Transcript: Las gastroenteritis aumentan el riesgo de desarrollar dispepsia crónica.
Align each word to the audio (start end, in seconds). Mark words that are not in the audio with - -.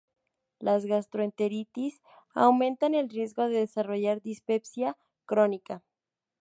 Las 0.57 0.87
gastroenteritis 0.87 2.01
aumentan 2.33 2.95
el 2.95 3.07
riesgo 3.07 3.47
de 3.49 3.59
desarrollar 3.59 4.19
dispepsia 4.19 4.97
crónica. 5.27 5.83